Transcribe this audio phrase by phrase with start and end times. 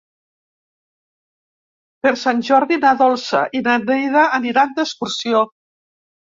[2.07, 5.47] Per Sant Jordi na Dolça i na Neida aniran d'excursió.